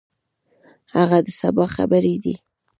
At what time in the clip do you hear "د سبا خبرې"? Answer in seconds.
1.25-2.15